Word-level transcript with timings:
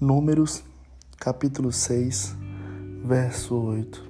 Números, 0.00 0.64
capítulo 1.20 1.70
6, 1.70 2.34
verso 3.04 3.54
8. 3.54 4.02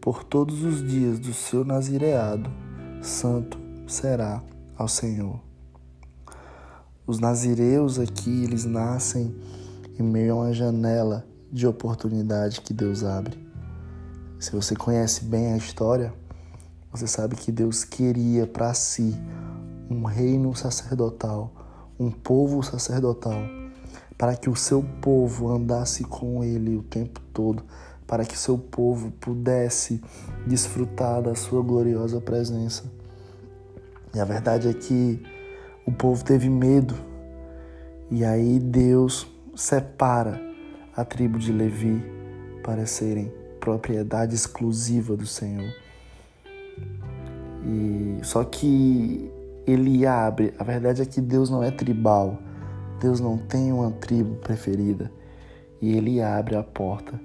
Por 0.00 0.24
todos 0.24 0.62
os 0.64 0.82
dias 0.82 1.18
do 1.18 1.34
seu 1.34 1.66
nazireado, 1.66 2.50
santo 3.02 3.58
será 3.86 4.42
ao 4.78 4.88
Senhor. 4.88 5.38
Os 7.06 7.18
nazireus 7.18 7.98
aqui, 7.98 8.42
eles 8.42 8.64
nascem 8.64 9.36
em 9.98 10.02
meio 10.02 10.32
a 10.32 10.36
uma 10.36 10.52
janela 10.54 11.26
de 11.52 11.66
oportunidade 11.66 12.62
que 12.62 12.72
Deus 12.72 13.04
abre. 13.04 13.38
Se 14.38 14.50
você 14.50 14.74
conhece 14.74 15.26
bem 15.26 15.52
a 15.52 15.58
história, 15.58 16.10
você 16.90 17.06
sabe 17.06 17.36
que 17.36 17.52
Deus 17.52 17.84
queria 17.84 18.46
para 18.46 18.72
si 18.72 19.14
um 19.90 20.04
reino 20.04 20.56
sacerdotal, 20.56 21.52
um 21.98 22.10
povo 22.10 22.62
sacerdotal, 22.62 23.59
para 24.20 24.36
que 24.36 24.50
o 24.50 24.54
seu 24.54 24.82
povo 25.00 25.50
andasse 25.50 26.04
com 26.04 26.44
ele 26.44 26.76
o 26.76 26.82
tempo 26.82 27.22
todo, 27.32 27.64
para 28.06 28.22
que 28.22 28.36
seu 28.36 28.58
povo 28.58 29.10
pudesse 29.12 29.98
desfrutar 30.46 31.22
da 31.22 31.34
sua 31.34 31.62
gloriosa 31.62 32.20
presença. 32.20 32.84
E 34.14 34.20
a 34.20 34.24
verdade 34.26 34.68
é 34.68 34.74
que 34.74 35.22
o 35.86 35.92
povo 35.92 36.22
teve 36.22 36.50
medo. 36.50 36.94
E 38.10 38.22
aí 38.22 38.58
Deus 38.58 39.26
separa 39.56 40.38
a 40.94 41.02
tribo 41.02 41.38
de 41.38 41.50
Levi 41.50 42.04
para 42.62 42.84
serem 42.84 43.32
propriedade 43.58 44.34
exclusiva 44.34 45.16
do 45.16 45.24
Senhor. 45.24 45.72
E 47.64 48.18
só 48.22 48.44
que 48.44 49.32
ele 49.66 50.04
abre, 50.04 50.52
a 50.58 50.62
verdade 50.62 51.00
é 51.00 51.06
que 51.06 51.22
Deus 51.22 51.48
não 51.48 51.62
é 51.62 51.70
tribal. 51.70 52.38
Deus 53.00 53.18
não 53.18 53.38
tem 53.38 53.72
uma 53.72 53.90
tribo 53.92 54.36
preferida. 54.36 55.10
E 55.80 55.96
ele 55.96 56.20
abre 56.20 56.54
a 56.54 56.62
porta 56.62 57.18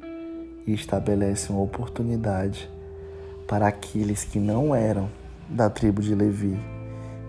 e 0.66 0.74
estabelece 0.74 1.52
uma 1.52 1.62
oportunidade 1.62 2.70
para 3.46 3.68
aqueles 3.68 4.24
que 4.24 4.40
não 4.40 4.74
eram 4.74 5.10
da 5.50 5.70
tribo 5.70 6.02
de 6.02 6.16
Levi. 6.16 6.58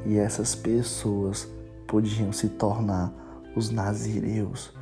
E 0.07 0.17
essas 0.17 0.55
pessoas 0.55 1.49
podiam 1.89 2.33
se 2.33 2.49
tornar 2.49 3.13
os 3.57 3.71
nazireus 3.71 4.73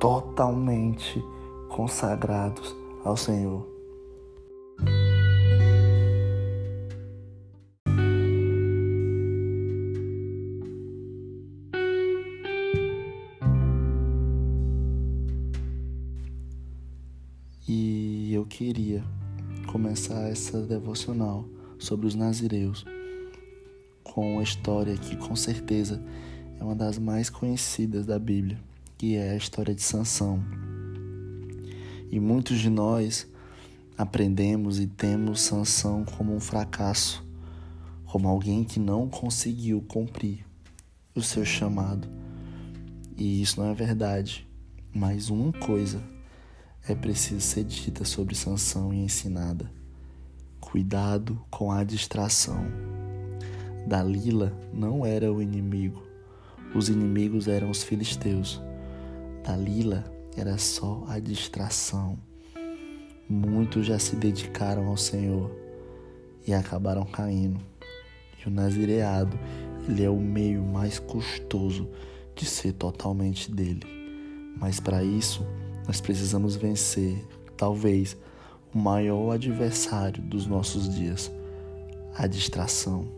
totalmente 0.00 1.22
consagrados 1.68 2.74
ao 3.04 3.16
Senhor. 3.16 3.77
E 17.70 18.32
eu 18.32 18.46
queria 18.46 19.04
começar 19.66 20.30
essa 20.30 20.62
devocional 20.62 21.46
sobre 21.78 22.06
os 22.06 22.14
nazireus 22.14 22.82
com 24.02 24.32
uma 24.32 24.42
história 24.42 24.96
que 24.96 25.14
com 25.18 25.36
certeza 25.36 26.02
é 26.58 26.64
uma 26.64 26.74
das 26.74 26.98
mais 26.98 27.28
conhecidas 27.28 28.06
da 28.06 28.18
Bíblia, 28.18 28.58
que 28.96 29.16
é 29.16 29.32
a 29.32 29.36
história 29.36 29.74
de 29.74 29.82
Sansão. 29.82 30.42
E 32.10 32.18
muitos 32.18 32.58
de 32.58 32.70
nós 32.70 33.28
aprendemos 33.98 34.80
e 34.80 34.86
temos 34.86 35.42
Sansão 35.42 36.06
como 36.16 36.34
um 36.34 36.40
fracasso, 36.40 37.22
como 38.06 38.28
alguém 38.28 38.64
que 38.64 38.80
não 38.80 39.10
conseguiu 39.10 39.82
cumprir 39.82 40.42
o 41.14 41.20
seu 41.20 41.44
chamado. 41.44 42.08
E 43.14 43.42
isso 43.42 43.60
não 43.60 43.70
é 43.70 43.74
verdade. 43.74 44.48
Mas 44.90 45.28
uma 45.28 45.52
coisa 45.52 46.02
é 46.88 46.94
preciso 46.94 47.42
ser 47.42 47.64
dita 47.64 48.02
sobre 48.02 48.34
Sansão 48.34 48.94
e 48.94 48.96
ensinada. 48.96 49.70
Cuidado 50.58 51.38
com 51.50 51.70
a 51.70 51.84
distração. 51.84 52.64
Dalila 53.86 54.54
não 54.72 55.04
era 55.04 55.30
o 55.30 55.42
inimigo. 55.42 56.02
Os 56.74 56.88
inimigos 56.88 57.46
eram 57.46 57.70
os 57.70 57.82
filisteus. 57.82 58.62
Dalila 59.44 60.02
era 60.34 60.56
só 60.56 61.04
a 61.08 61.18
distração. 61.18 62.18
Muitos 63.28 63.84
já 63.84 63.98
se 63.98 64.16
dedicaram 64.16 64.86
ao 64.86 64.96
Senhor 64.96 65.54
e 66.46 66.54
acabaram 66.54 67.04
caindo. 67.04 67.60
E 68.42 68.48
o 68.48 68.50
nazireado, 68.50 69.38
ele 69.86 70.04
é 70.04 70.08
o 70.08 70.16
meio 70.18 70.62
mais 70.62 70.98
custoso 70.98 71.86
de 72.34 72.46
ser 72.46 72.72
totalmente 72.72 73.52
dele. 73.52 73.82
Mas 74.58 74.80
para 74.80 75.04
isso, 75.04 75.44
nós 75.88 76.02
precisamos 76.02 76.54
vencer, 76.54 77.26
talvez, 77.56 78.14
o 78.74 78.78
maior 78.78 79.32
adversário 79.32 80.22
dos 80.22 80.46
nossos 80.46 80.94
dias, 80.94 81.32
a 82.14 82.26
distração. 82.26 83.08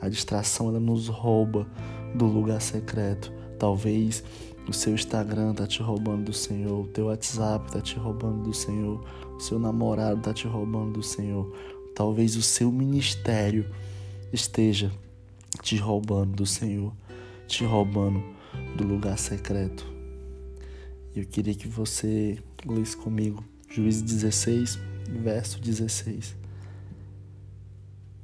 A 0.00 0.08
distração 0.08 0.68
ela 0.68 0.78
nos 0.78 1.08
rouba 1.08 1.66
do 2.14 2.24
lugar 2.24 2.60
secreto. 2.60 3.32
Talvez 3.58 4.22
o 4.68 4.72
seu 4.72 4.94
Instagram 4.94 5.54
tá 5.54 5.66
te 5.66 5.82
roubando 5.82 6.26
do 6.26 6.32
Senhor, 6.32 6.84
o 6.84 6.86
teu 6.86 7.06
WhatsApp 7.06 7.72
tá 7.72 7.80
te 7.80 7.96
roubando 7.96 8.44
do 8.44 8.54
Senhor, 8.54 9.04
o 9.36 9.40
seu 9.40 9.58
namorado 9.58 10.20
tá 10.20 10.32
te 10.32 10.46
roubando 10.46 10.92
do 10.92 11.02
Senhor. 11.02 11.52
Talvez 11.96 12.36
o 12.36 12.42
seu 12.42 12.70
ministério 12.70 13.68
esteja 14.32 14.92
te 15.62 15.76
roubando 15.76 16.36
do 16.36 16.46
Senhor, 16.46 16.92
te 17.48 17.64
roubando 17.64 18.22
do 18.76 18.86
lugar 18.86 19.18
secreto. 19.18 19.95
Eu 21.16 21.24
queria 21.24 21.54
que 21.54 21.66
você 21.66 22.38
lesse 22.64 22.96
comigo 22.96 23.42
Juízes 23.68 24.02
16, 24.02 24.78
verso 25.22 25.60
16 25.60 26.36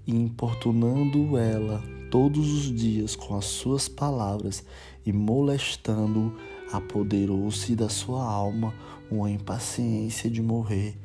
e 0.07 0.15
importunando 0.15 1.37
ela 1.39 1.83
todos 2.11 2.53
os 2.53 2.75
dias 2.75 3.17
com 3.17 3.37
as 3.37 3.47
suas 3.47 3.89
palavras 3.89 4.65
e 5.07 5.13
molestando, 5.13 6.37
apoderou-se 6.71 7.75
da 7.75 7.89
sua 7.89 8.25
alma 8.25 8.75
uma 9.11 9.31
impaciência 9.31 10.31
de 10.31 10.43
morrer. 10.43 10.99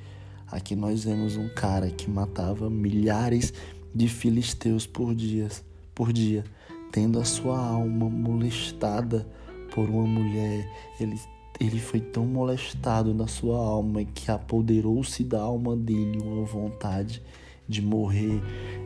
Aqui 0.47 0.75
nós 0.75 1.03
vemos 1.03 1.37
um 1.37 1.49
cara 1.49 1.89
que 1.89 2.09
matava 2.09 2.69
milhares 2.69 3.53
de 3.93 4.07
filisteus 4.07 4.85
por 4.85 5.15
dia, 5.15 5.47
por 5.95 6.11
dia, 6.11 6.43
tendo 6.91 7.19
a 7.19 7.25
sua 7.25 7.57
alma 7.57 8.09
molestada 8.09 9.27
por 9.73 9.89
uma 9.89 10.05
mulher. 10.05 10.69
Ele 10.99 11.17
ele 11.59 11.79
foi 11.79 11.99
tão 11.99 12.25
molestado 12.25 13.13
na 13.13 13.27
sua 13.27 13.57
alma 13.57 14.03
que 14.03 14.29
apoderou-se 14.31 15.23
da 15.23 15.41
alma 15.41 15.75
dele 15.75 16.19
uma 16.21 16.45
vontade 16.45 17.21
de 17.67 17.81
morrer, 17.81 18.41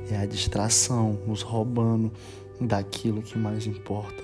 é 0.10 0.18
a 0.18 0.26
distração 0.26 1.20
nos 1.28 1.42
roubando 1.42 2.12
daquilo 2.60 3.22
que 3.22 3.38
mais 3.38 3.68
importa. 3.68 4.24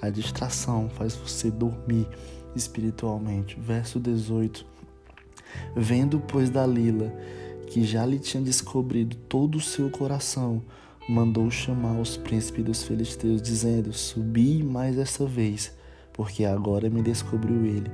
A 0.00 0.10
distração 0.10 0.88
faz 0.90 1.14
você 1.14 1.50
dormir 1.50 2.08
espiritualmente. 2.56 3.56
Verso 3.60 4.00
18. 4.00 4.66
Vendo, 5.76 6.18
pois, 6.18 6.50
Dalila, 6.50 7.12
que 7.68 7.84
já 7.84 8.04
lhe 8.04 8.18
tinha 8.18 8.42
descobrido 8.42 9.16
todo 9.28 9.56
o 9.56 9.60
seu 9.60 9.90
coração, 9.90 10.62
mandou 11.08 11.50
chamar 11.50 12.00
os 12.00 12.16
príncipes 12.16 12.64
dos 12.64 12.82
filisteus, 12.82 13.40
dizendo: 13.40 13.92
Subi 13.92 14.62
mais 14.62 14.98
essa 14.98 15.24
vez, 15.24 15.72
porque 16.12 16.44
agora 16.44 16.90
me 16.90 17.02
descobriu 17.02 17.64
ele 17.64 17.90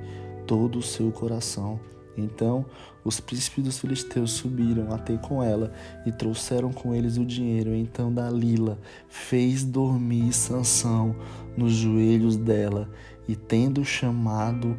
todo 0.46 0.78
o 0.78 0.82
seu 0.82 1.10
coração. 1.10 1.78
Então 2.16 2.66
os 3.04 3.20
príncipes 3.20 3.64
dos 3.64 3.78
filisteus 3.78 4.32
subiram 4.32 4.92
até 4.92 5.16
com 5.16 5.42
ela 5.42 5.72
e 6.04 6.10
trouxeram 6.10 6.72
com 6.72 6.94
eles 6.94 7.16
o 7.16 7.24
dinheiro. 7.24 7.74
Então 7.74 8.12
Dalila 8.12 8.78
fez 9.08 9.64
dormir 9.64 10.32
Sansão 10.32 11.14
nos 11.56 11.72
joelhos 11.72 12.36
dela 12.36 12.90
e 13.28 13.36
tendo 13.36 13.84
chamado 13.84 14.76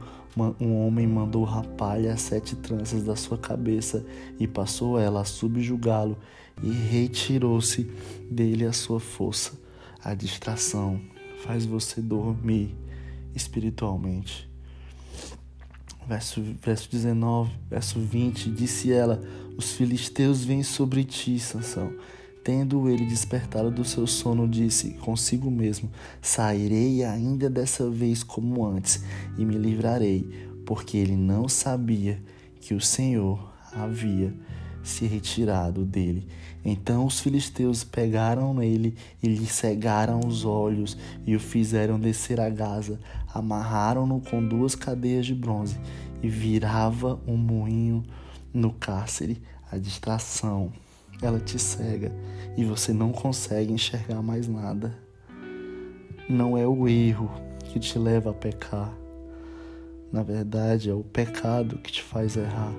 um 0.59 0.85
homem 0.85 1.07
mandou 1.07 1.43
rapar-lhe 1.43 2.07
as 2.07 2.21
sete 2.21 2.55
tranças 2.55 3.03
da 3.03 3.15
sua 3.15 3.37
cabeça 3.37 4.05
e 4.39 4.47
passou 4.47 4.97
ela 4.99 5.21
a 5.21 5.25
subjugá-lo 5.25 6.17
e 6.61 6.71
retirou-se 6.71 7.89
dele 8.29 8.65
a 8.65 8.73
sua 8.73 8.99
força. 8.99 9.53
A 10.03 10.13
distração 10.13 10.99
faz 11.43 11.65
você 11.65 12.01
dormir 12.01 12.75
espiritualmente 13.35 14.49
verso, 16.09 16.41
verso 16.59 16.89
19, 16.89 17.51
verso 17.69 17.99
20, 17.99 18.49
disse 18.49 18.91
ela: 18.91 19.21
Os 19.55 19.73
filisteus 19.73 20.43
vêm 20.43 20.63
sobre 20.63 21.03
ti, 21.03 21.39
Sansão. 21.39 21.93
Tendo 22.43 22.89
ele 22.89 23.05
despertado 23.05 23.69
do 23.69 23.85
seu 23.85 24.07
sono, 24.07 24.47
disse 24.47 24.91
consigo 24.95 25.51
mesmo: 25.51 25.91
Sairei 26.19 27.03
ainda 27.03 27.47
dessa 27.49 27.89
vez 27.89 28.23
como 28.23 28.65
antes 28.65 29.03
e 29.37 29.45
me 29.45 29.55
livrarei, 29.55 30.27
porque 30.65 30.97
ele 30.97 31.15
não 31.15 31.47
sabia 31.47 32.19
que 32.59 32.73
o 32.73 32.81
Senhor 32.81 33.53
havia 33.71 34.33
se 34.83 35.05
retirado 35.05 35.85
dele. 35.85 36.27
Então 36.63 37.05
os 37.05 37.19
filisteus 37.19 37.83
pegaram 37.83 38.53
nele 38.53 38.95
e 39.23 39.27
lhe 39.27 39.45
cegaram 39.45 40.19
os 40.25 40.43
olhos 40.45 40.97
e 41.25 41.35
o 41.35 41.39
fizeram 41.39 41.99
descer 41.99 42.39
a 42.39 42.49
Gaza, 42.49 42.99
amarraram-no 43.33 44.19
com 44.19 44.45
duas 44.45 44.75
cadeias 44.75 45.25
de 45.25 45.33
bronze 45.33 45.77
e 46.21 46.27
virava 46.27 47.19
um 47.27 47.37
moinho 47.37 48.03
no 48.53 48.73
cárcere. 48.73 49.41
A 49.71 49.77
distração, 49.77 50.73
ela 51.21 51.39
te 51.39 51.59
cega 51.59 52.11
e 52.57 52.65
você 52.65 52.91
não 52.91 53.11
consegue 53.11 53.71
enxergar 53.71 54.21
mais 54.21 54.47
nada. 54.47 54.97
Não 56.27 56.57
é 56.57 56.67
o 56.67 56.87
erro 56.87 57.29
que 57.65 57.79
te 57.79 57.97
leva 57.97 58.31
a 58.31 58.33
pecar. 58.33 58.91
Na 60.11 60.23
verdade, 60.23 60.89
é 60.89 60.93
o 60.93 61.03
pecado 61.03 61.77
que 61.77 61.91
te 61.91 62.01
faz 62.01 62.35
errar. 62.35 62.73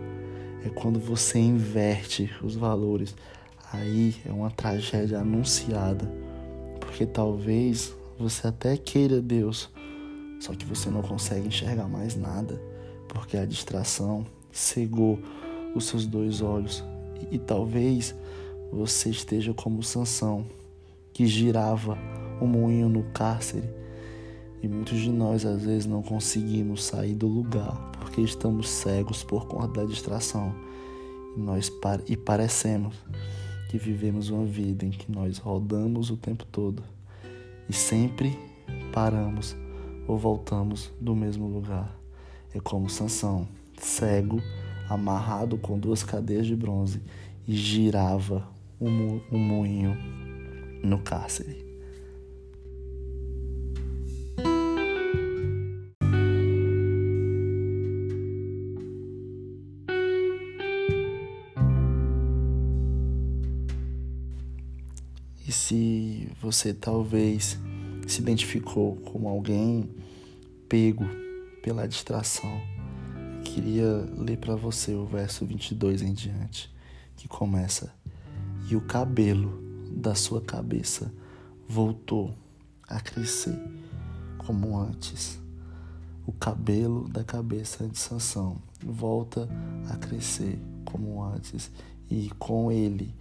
É 0.64 0.68
quando 0.68 0.98
você 0.98 1.38
inverte 1.38 2.30
os 2.42 2.54
valores. 2.54 3.14
Aí 3.72 4.16
é 4.26 4.32
uma 4.32 4.50
tragédia 4.50 5.18
anunciada. 5.18 6.10
Porque 6.78 7.06
talvez 7.06 7.94
você 8.18 8.48
até 8.48 8.76
queira 8.76 9.20
Deus, 9.20 9.70
só 10.40 10.54
que 10.54 10.66
você 10.66 10.90
não 10.90 11.02
consegue 11.02 11.48
enxergar 11.48 11.88
mais 11.88 12.16
nada, 12.16 12.60
porque 13.08 13.36
a 13.36 13.46
distração 13.46 14.26
cegou 14.52 15.18
os 15.74 15.84
seus 15.84 16.06
dois 16.06 16.42
olhos. 16.42 16.84
E, 17.30 17.36
e 17.36 17.38
talvez 17.38 18.14
você 18.72 19.10
esteja 19.10 19.54
como 19.54 19.82
Sansão, 19.82 20.44
que 21.12 21.26
girava 21.26 21.96
o 22.40 22.44
um 22.44 22.48
moinho 22.48 22.88
no 22.88 23.04
cárcere 23.12 23.79
e 24.62 24.68
muitos 24.68 24.98
de 24.98 25.10
nós 25.10 25.44
às 25.44 25.62
vezes 25.62 25.86
não 25.86 26.02
conseguimos 26.02 26.84
sair 26.84 27.14
do 27.14 27.26
lugar 27.26 27.90
porque 27.98 28.20
estamos 28.20 28.68
cegos 28.68 29.22
por 29.22 29.46
conta 29.46 29.80
da 29.80 29.84
distração. 29.84 30.54
E 31.36 31.40
nós 31.40 31.72
e 32.08 32.16
parecemos 32.16 32.96
que 33.70 33.78
vivemos 33.78 34.30
uma 34.30 34.44
vida 34.44 34.84
em 34.84 34.90
que 34.90 35.10
nós 35.10 35.38
rodamos 35.38 36.10
o 36.10 36.16
tempo 36.16 36.44
todo 36.44 36.82
e 37.68 37.72
sempre 37.72 38.36
paramos 38.92 39.56
ou 40.08 40.18
voltamos 40.18 40.90
do 41.00 41.14
mesmo 41.14 41.46
lugar. 41.46 41.96
É 42.52 42.58
como 42.58 42.90
Sansão, 42.90 43.46
cego, 43.78 44.42
amarrado 44.88 45.56
com 45.56 45.78
duas 45.78 46.02
cadeias 46.02 46.46
de 46.48 46.56
bronze 46.56 47.00
e 47.46 47.54
girava 47.54 48.48
um 48.80 49.38
moinho 49.38 49.96
no 50.82 50.98
cárcere. 50.98 51.69
E 66.00 66.28
se 66.30 66.32
você 66.40 66.72
talvez 66.72 67.58
se 68.08 68.22
identificou 68.22 68.96
como 68.96 69.28
alguém 69.28 69.86
pego 70.66 71.04
pela 71.62 71.86
distração, 71.86 72.58
eu 73.36 73.42
queria 73.42 74.08
ler 74.16 74.38
para 74.38 74.56
você 74.56 74.94
o 74.94 75.04
verso 75.04 75.44
22 75.44 76.00
em 76.00 76.14
diante, 76.14 76.74
que 77.16 77.28
começa: 77.28 77.92
E 78.70 78.76
o 78.76 78.80
cabelo 78.80 79.62
da 79.92 80.14
sua 80.14 80.40
cabeça 80.40 81.12
voltou 81.68 82.34
a 82.88 82.98
crescer 82.98 83.58
como 84.38 84.78
antes. 84.78 85.38
O 86.26 86.32
cabelo 86.32 87.08
da 87.08 87.24
cabeça 87.24 87.86
de 87.86 87.98
Sansão 87.98 88.56
volta 88.82 89.46
a 89.90 89.98
crescer 89.98 90.58
como 90.86 91.22
antes, 91.22 91.70
e 92.08 92.30
com 92.38 92.72
ele 92.72 93.14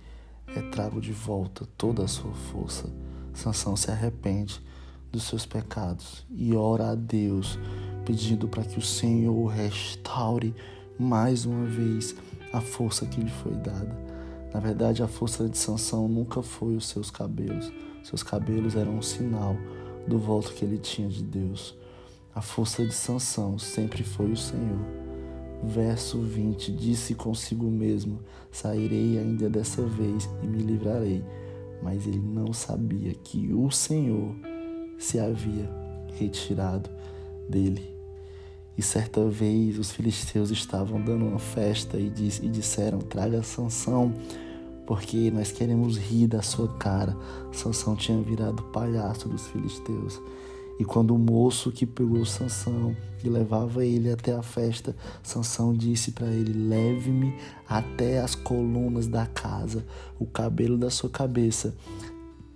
é 0.56 0.62
trago 0.62 1.00
de 1.00 1.12
volta 1.12 1.68
toda 1.78 2.04
a 2.04 2.08
sua 2.08 2.34
força. 2.34 2.90
Sansão 3.34 3.76
se 3.76 3.92
arrepende 3.92 4.62
dos 5.12 5.24
seus 5.24 5.46
pecados 5.46 6.26
e 6.30 6.56
ora 6.56 6.92
a 6.92 6.96
Deus, 6.96 7.60
pedindo 8.06 8.48
para 8.48 8.64
que 8.64 8.78
o 8.78 8.82
Senhor 8.82 9.48
restaure 9.48 10.54
mais 10.98 11.46
uma 11.46 11.66
vez 11.66 12.16
a 12.52 12.62
força 12.62 13.06
que 13.06 13.22
lhe 13.22 13.30
foi 13.30 13.54
dada. 13.54 13.98
Na 14.54 14.60
verdade, 14.60 15.04
a 15.04 15.08
força 15.08 15.48
de 15.48 15.58
Sansão 15.58 16.08
nunca 16.08 16.42
foi 16.42 16.76
os 16.76 16.88
seus 16.88 17.12
cabelos. 17.12 17.72
Seus 18.04 18.24
cabelos 18.24 18.76
eram 18.76 18.98
um 18.98 19.02
sinal 19.02 19.56
do 20.08 20.18
voto 20.18 20.54
que 20.54 20.66
ele 20.66 20.78
tinha 20.78 21.08
de 21.08 21.24
Deus. 21.24 21.76
A 22.34 22.42
força 22.42 22.84
de 22.86 22.94
Sansão 22.94 23.60
sempre 23.60 24.04
foi 24.04 24.32
o 24.32 24.38
Senhor. 24.38 25.09
Verso 25.64 26.20
20: 26.20 26.72
Disse 26.72 27.14
consigo 27.14 27.66
mesmo: 27.66 28.20
Sairei 28.52 29.18
ainda 29.18 29.50
dessa 29.50 29.82
vez 29.84 30.30
e 30.42 30.48
me 30.48 30.64
livrarei. 30.64 31.24
Mas 31.82 32.08
ele 32.08 32.20
não 32.20 32.52
sabia 32.52 33.14
que 33.14 33.54
o 33.54 33.70
Senhor 33.72 34.36
se 34.98 35.20
havia 35.20 35.70
retirado 36.18 36.90
dele. 37.50 38.00
E 38.78 38.82
certa 38.82 39.28
vez 39.28 39.78
os 39.78 39.92
filisteus 39.92 40.52
estavam 40.52 41.02
dando 41.02 41.26
uma 41.26 41.40
festa 41.40 41.98
e, 41.98 42.10
diz, 42.10 42.40
e 42.40 42.48
disseram: 42.48 43.00
Traga 43.00 43.44
Sansão, 43.44 44.14
porque 44.88 45.30
nós 45.32 45.52
queremos 45.52 45.98
rir 45.98 46.28
da 46.28 46.42
sua 46.42 46.70
cara. 46.78 47.16
Sansão 47.52 47.96
tinha 47.96 48.22
virado 48.22 48.64
palhaço 48.64 49.28
dos 49.28 49.48
filisteus. 49.48 50.22
E 50.80 50.86
quando 50.86 51.14
o 51.14 51.20
moço 51.20 51.72
que 51.72 51.86
pegou 51.86 52.26
Sansão 52.26 52.96
e 53.22 53.28
levava 53.28 53.86
ele 53.86 54.10
até 54.10 54.34
a 54.34 54.42
festa, 54.42 54.96
Sansão 55.22 55.74
disse 55.74 56.12
para 56.12 56.28
ele: 56.28 56.54
"Leve-me 56.54 57.36
até 57.68 58.22
as 58.22 58.34
colunas 58.34 59.06
da 59.06 59.26
casa. 59.26 59.86
O 60.18 60.26
cabelo 60.26 60.78
da 60.78 60.90
sua 60.90 61.10
cabeça 61.10 61.76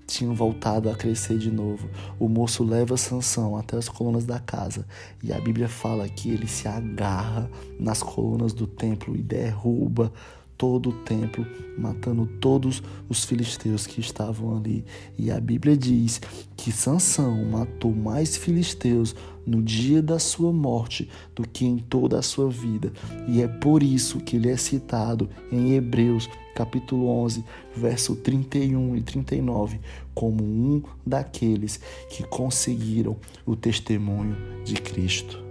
tinha 0.08 0.32
voltado 0.34 0.90
a 0.90 0.96
crescer 0.96 1.38
de 1.38 1.52
novo. 1.52 1.90
O 2.20 2.30
moço 2.30 2.64
leva 2.64 2.96
Sansão 2.96 3.58
até 3.58 3.76
as 3.76 3.90
colunas 3.90 4.26
da 4.26 4.40
casa, 4.40 4.86
e 5.22 5.34
a 5.34 5.40
Bíblia 5.40 5.68
fala 5.68 6.08
que 6.08 6.30
ele 6.30 6.48
se 6.48 6.68
agarra 6.68 7.50
nas 7.80 8.02
colunas 8.02 8.54
do 8.54 8.68
templo 8.68 9.16
e 9.16 9.22
derruba 9.22 10.14
todo 10.58 10.90
o 10.90 10.94
templo, 10.94 11.46
matando 11.78 12.26
todos 12.40 12.82
os 13.10 13.26
filisteus 13.26 13.86
que 13.86 14.00
estavam 14.00 14.58
ali. 14.58 14.86
E 15.18 15.32
a 15.32 15.40
Bíblia 15.40 15.76
diz 15.76 16.22
que 16.56 16.72
Sansão 16.72 17.44
matou 17.46 17.94
mais 17.94 18.38
filisteus 18.38 19.16
no 19.46 19.62
dia 19.62 20.02
da 20.02 20.20
sua 20.20 20.54
morte 20.54 21.10
do 21.36 21.48
que 21.48 21.66
em 21.66 21.78
toda 21.78 22.20
a 22.20 22.22
sua 22.22 22.50
vida. 22.50 22.92
E 23.28 23.42
é 23.42 23.48
por 23.48 23.84
isso 23.84 24.20
que 24.20 24.38
ele 24.38 24.50
é 24.50 24.58
citado 24.58 25.30
em 25.52 25.74
Hebreus 25.74 26.30
capítulo 26.54 27.08
11, 27.08 27.44
verso 27.76 28.16
31 28.16 28.96
e 28.96 29.02
39, 29.02 29.80
como 30.14 30.44
um 30.44 30.84
daqueles 31.06 31.80
que 32.10 32.24
conseguiram 32.24 33.18
o 33.46 33.56
testemunho 33.56 34.38
de 34.64 34.76
Cristo. 34.76 35.44